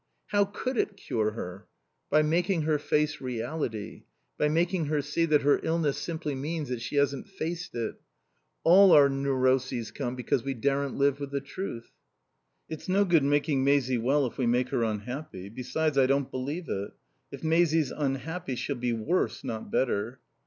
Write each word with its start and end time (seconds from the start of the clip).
"How 0.29 0.45
could 0.45 0.77
it 0.77 0.97
cure 0.97 1.33
her?" 1.33 1.67
"By 2.09 2.23
making 2.23 2.63
her 2.63 2.79
face 2.79 3.21
reality. 3.21 4.05
By 4.35 4.49
making 4.49 4.85
her 4.85 4.99
see 5.03 5.25
that 5.25 5.43
her 5.43 5.59
illness 5.61 5.99
simply 5.99 6.33
means 6.33 6.69
that 6.69 6.81
she 6.81 6.95
hasn't 6.95 7.29
faced 7.29 7.75
it. 7.75 8.01
All 8.63 8.93
our 8.93 9.09
neuroses 9.09 9.91
come 9.91 10.15
because 10.15 10.43
we 10.43 10.55
daren't 10.55 10.95
live 10.95 11.19
with 11.19 11.29
the 11.29 11.39
truth." 11.39 11.91
"It's 12.67 12.89
no 12.89 13.05
good 13.05 13.23
making 13.23 13.63
Maisie 13.63 13.99
well 13.99 14.25
if 14.25 14.39
we 14.39 14.47
make 14.47 14.69
her 14.69 14.81
unhappy. 14.81 15.49
Besides, 15.49 15.99
I 15.99 16.07
don't 16.07 16.31
believe 16.31 16.67
it. 16.67 16.93
If 17.31 17.43
Maisie's 17.43 17.91
unhappy 17.91 18.55
she'll 18.55 18.77
be 18.77 18.93
worse, 18.93 19.43
not 19.43 19.69
better." 19.71 20.19